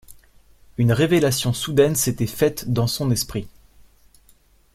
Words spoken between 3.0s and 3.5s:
esprit!